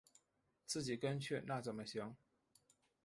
[0.65, 2.15] 自己跟去那怎么行